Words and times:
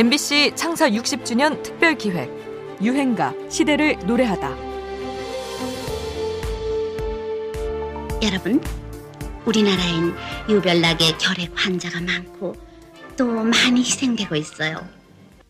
MBC 0.00 0.52
창사 0.56 0.88
60주년 0.88 1.62
특별 1.62 1.94
기획 1.94 2.30
유행가 2.80 3.34
시대를 3.50 3.98
노래하다. 4.06 4.48
여러분, 8.22 8.62
우리나라엔 9.44 10.14
유별나게 10.48 11.18
결핵 11.18 11.52
환자가 11.54 12.00
많고 12.00 12.56
또 13.18 13.26
많이 13.26 13.80
희생되고 13.80 14.36
있어요. 14.36 14.88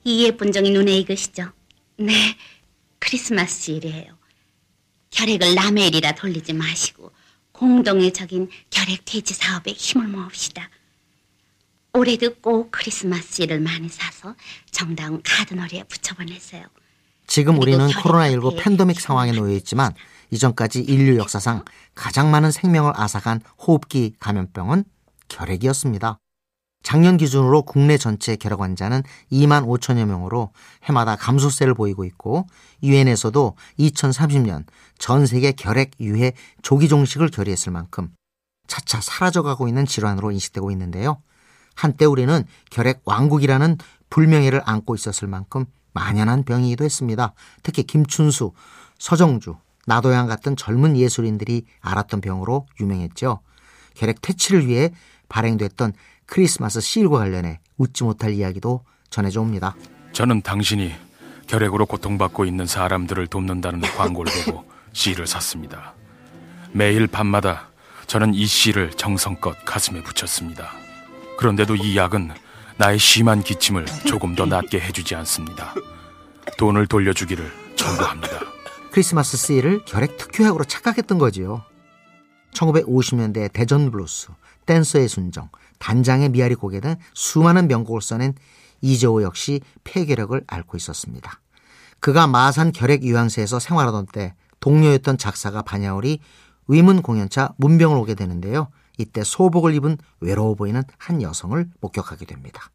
이 0.02 0.24
예쁜 0.24 0.50
종이 0.50 0.72
눈에 0.72 0.96
익으시죠? 0.96 1.52
네, 1.98 2.36
크리스마스 2.98 3.70
일이에요. 3.70 4.18
결핵을 5.10 5.54
남의 5.54 5.86
일이라 5.86 6.16
돌리지 6.16 6.54
마시고 6.54 7.12
공동의 7.52 8.12
적인 8.12 8.50
결핵 8.68 9.04
퇴치 9.04 9.32
사업에 9.32 9.70
힘을 9.70 10.08
모읍시다. 10.08 10.68
올해도 11.92 12.36
꼭 12.36 12.70
크리스마스일을 12.70 13.60
많이 13.60 13.88
사서 13.88 14.34
정다운 14.70 15.22
카드놀이에 15.24 15.84
붙여보내세요. 15.84 16.66
지금 17.26 17.58
우리는 17.58 17.86
그리고 17.86 18.00
코로나19 18.00 18.40
결핵에 18.40 18.62
팬데믹 18.62 19.00
상황에 19.00 19.32
놓여 19.32 19.54
있지만 19.56 19.92
이전까지 20.30 20.80
인류 20.82 21.16
역사상 21.18 21.64
가장 21.94 22.30
많은 22.30 22.50
생명을 22.50 22.92
앗아간 22.94 23.40
호흡기 23.58 24.14
감염병은 24.18 24.84
결핵이었습니다. 25.28 26.18
작년 26.82 27.16
기준으로 27.18 27.62
국내 27.62 27.98
전체 27.98 28.36
결핵 28.36 28.62
환자는 28.62 29.02
2만 29.30 29.66
5천여 29.66 30.06
명으로 30.06 30.52
해마다 30.84 31.14
감소세를 31.14 31.74
보이고 31.74 32.04
있고 32.04 32.46
유엔에서도 32.82 33.56
2030년 33.78 34.64
전 34.98 35.26
세계 35.26 35.52
결핵 35.52 35.92
유해 36.00 36.32
조기 36.62 36.88
종식을 36.88 37.28
결의했을 37.28 37.70
만큼 37.70 38.10
차차 38.66 39.00
사라져가고 39.00 39.68
있는 39.68 39.84
질환으로 39.84 40.30
인식되고 40.30 40.70
있는데요. 40.70 41.20
한때 41.74 42.04
우리는 42.04 42.44
결핵 42.70 43.02
왕국이라는 43.04 43.78
불명예를 44.10 44.62
안고 44.64 44.94
있었을 44.94 45.28
만큼 45.28 45.64
만연한 45.92 46.44
병이기도 46.44 46.84
했습니다. 46.84 47.32
특히 47.62 47.82
김춘수, 47.82 48.52
서정주, 48.98 49.56
나도양 49.86 50.26
같은 50.26 50.56
젊은 50.56 50.96
예술인들이 50.96 51.64
알았던 51.80 52.20
병으로 52.20 52.66
유명했죠. 52.80 53.40
결핵 53.94 54.20
퇴치를 54.22 54.66
위해 54.66 54.90
발행됐던 55.28 55.92
크리스마스 56.26 56.80
시일과 56.80 57.18
관련해 57.18 57.60
웃지 57.76 58.04
못할 58.04 58.32
이야기도 58.32 58.84
전해져 59.08 59.40
옵니다. 59.40 59.74
저는 60.12 60.42
당신이 60.42 60.92
결핵으로 61.46 61.86
고통받고 61.86 62.44
있는 62.44 62.66
사람들을 62.66 63.26
돕는다는 63.26 63.80
광고를 63.80 64.32
보고 64.44 64.64
씨를 64.92 65.26
샀습니다. 65.26 65.94
매일 66.72 67.06
밤마다 67.08 67.70
저는 68.06 68.34
이 68.34 68.46
씰을 68.46 68.90
정성껏 68.92 69.64
가슴에 69.64 70.02
붙였습니다. 70.02 70.70
그런데도 71.40 71.74
이 71.74 71.96
약은 71.96 72.32
나의 72.76 72.98
심한 72.98 73.42
기침을 73.42 73.86
조금 74.06 74.34
더 74.34 74.44
낫게 74.44 74.78
해주지 74.78 75.14
않습니다. 75.14 75.74
돈을 76.58 76.86
돌려주기를 76.86 77.50
청구합니다. 77.76 78.40
크리스마스 78.92 79.38
씰을 79.38 79.86
결핵 79.86 80.18
특효약으로 80.18 80.64
착각했던 80.64 81.16
거지요. 81.16 81.64
1950년대 82.52 83.50
대전 83.54 83.90
블루스, 83.90 84.28
댄서의 84.66 85.08
순정, 85.08 85.48
단장의 85.78 86.28
미아리 86.28 86.54
고개 86.54 86.80
등 86.80 86.96
수많은 87.14 87.68
명곡을 87.68 88.02
써낸 88.02 88.34
이재호 88.82 89.22
역시 89.22 89.62
폐결핵을 89.84 90.44
앓고 90.46 90.76
있었습니다. 90.76 91.40
그가 92.00 92.26
마산 92.26 92.70
결핵 92.70 93.02
유양세에서 93.02 93.60
생활하던 93.60 94.06
때 94.12 94.34
동료였던 94.60 95.16
작사가 95.16 95.62
반야울이 95.62 96.20
위문 96.68 97.00
공연차 97.00 97.54
문병을 97.56 97.96
오게 97.96 98.14
되는데요. 98.14 98.68
이때 99.00 99.24
소복을 99.24 99.74
입은 99.74 99.98
외로워 100.20 100.54
보이는 100.54 100.82
한 100.98 101.22
여성을 101.22 101.68
목격하게 101.80 102.26
됩니다. 102.26 102.70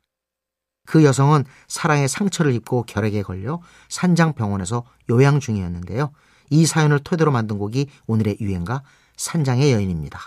그 0.87 1.03
여성은 1.03 1.45
사랑의 1.67 2.07
상처를 2.07 2.53
입고 2.53 2.83
결핵에 2.83 3.23
걸려 3.23 3.59
산장병원에서 3.89 4.83
요양 5.09 5.39
중이었는데요. 5.39 6.11
이 6.49 6.65
사연을 6.65 6.99
토대로 6.99 7.31
만든 7.31 7.57
곡이 7.57 7.89
오늘의 8.07 8.37
유행가 8.39 8.83
산장의 9.17 9.71
여인입니다. 9.71 10.19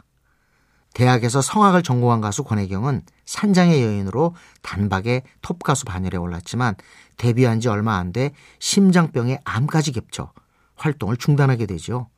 대학에서 0.95 1.43
성악을 1.43 1.83
전공한 1.83 2.21
가수 2.21 2.43
권혜경은 2.43 3.03
산장의 3.25 3.83
여인으로 3.85 4.35
단박에 4.63 5.23
톱 5.43 5.63
가수 5.63 5.85
반열에 5.85 6.17
올랐지만 6.17 6.75
데뷔한 7.19 7.61
지 7.61 7.69
얼마 7.69 7.97
안 7.97 8.13
돼 8.13 8.33
심장병에 8.59 9.41
암까지 9.45 9.93
겹쳐 9.93 10.33
활동을 10.75 11.17
중단하게 11.17 11.67
되죠. 11.67 12.09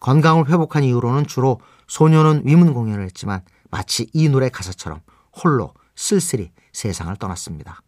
건강을 0.00 0.48
회복한 0.48 0.84
이후로는 0.84 1.26
주로 1.26 1.60
소녀는 1.86 2.42
위문 2.44 2.74
공연을 2.74 3.04
했지만 3.04 3.42
마치 3.70 4.08
이 4.12 4.28
노래 4.28 4.48
가사처럼 4.48 5.00
홀로 5.32 5.74
쓸쓸히 5.94 6.50
세상을 6.72 7.14
떠났습니다. 7.16 7.82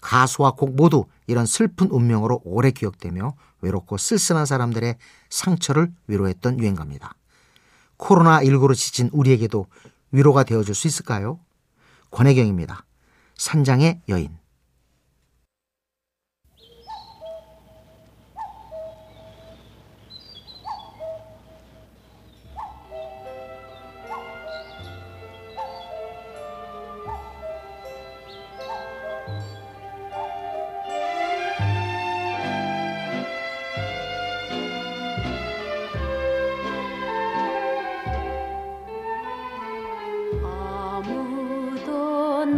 가수와 0.00 0.52
곡 0.52 0.74
모두 0.74 1.06
이런 1.26 1.46
슬픈 1.46 1.88
운명으로 1.90 2.40
오래 2.44 2.70
기억되며 2.70 3.34
외롭고 3.60 3.98
쓸쓸한 3.98 4.46
사람들의 4.46 4.96
상처를 5.28 5.92
위로했던 6.06 6.58
유행가입니다. 6.58 7.14
코로나19로 7.98 8.74
지친 8.74 9.10
우리에게도 9.12 9.66
위로가 10.12 10.44
되어줄 10.44 10.74
수 10.74 10.86
있을까요? 10.86 11.38
권혜경입니다. 12.10 12.84
산장의 13.36 14.00
여인. 14.08 14.39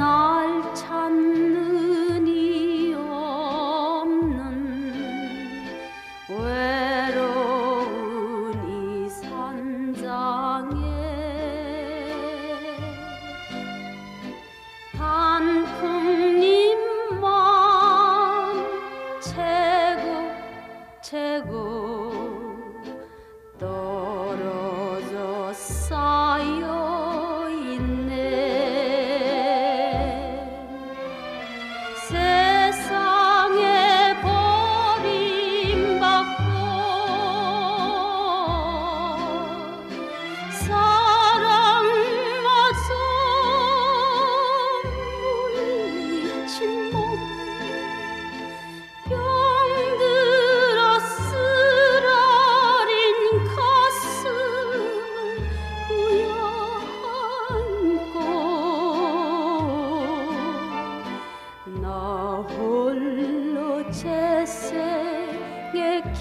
아 0.01 0.22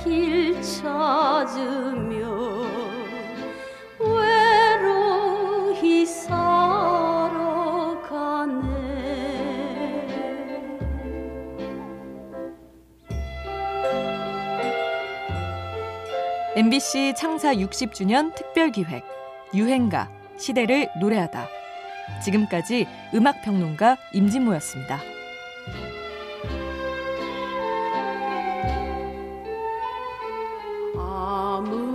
길 0.03 0.59
찾으며 0.61 2.27
외로이 3.99 6.05
살아가네 6.07 6.31
MBC 16.55 17.13
창사 17.15 17.53
60주년 17.53 18.33
특별 18.33 18.71
기획 18.71 19.03
유행가 19.53 20.09
시대를 20.37 20.89
노래하다. 20.99 21.47
지금까지 22.23 22.87
음악 23.13 23.43
평론가 23.43 23.97
임진모였습니다. 24.13 24.99
Move. 31.61 31.90